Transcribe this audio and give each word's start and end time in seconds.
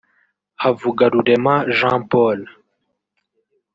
Havugarurema 0.61 1.55
Jean 1.77 2.01
Paul 2.09 2.39